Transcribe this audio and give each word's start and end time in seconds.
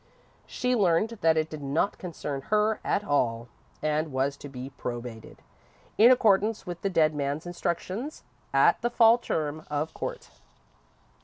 She 0.47 0.75
learned 0.75 1.19
that 1.21 1.37
it 1.37 1.47
did 1.51 1.61
not 1.61 1.99
concern 1.99 2.41
her 2.49 2.79
at 2.83 3.03
all, 3.03 3.49
and 3.83 4.11
was 4.11 4.35
to 4.37 4.49
be 4.49 4.71
probated, 4.71 5.43
in 5.95 6.09
accordance 6.09 6.65
with 6.65 6.81
the 6.81 6.89
dead 6.89 7.13
man's 7.13 7.45
instructions, 7.45 8.23
at 8.51 8.81
the 8.81 8.89
Fall 8.89 9.19
term 9.19 9.63
of 9.69 9.93
court. 9.93 10.31